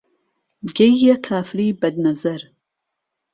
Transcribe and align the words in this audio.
گهییه 0.75 1.15
کافری 1.27 1.67
بهدنەزەر 1.81 2.41